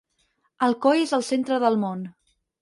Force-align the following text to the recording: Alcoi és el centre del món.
Alcoi 0.67 1.01
és 1.03 1.13
el 1.17 1.25
centre 1.27 1.61
del 1.65 1.79
món. 1.85 2.03